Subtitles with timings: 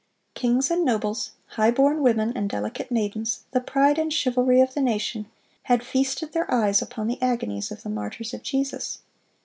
[0.33, 4.81] King and nobles, high born women and delicate maidens, the pride and chivalry of the
[4.81, 5.27] nation,
[5.65, 9.01] had feasted their eyes upon the agonies of the martyrs of Jesus.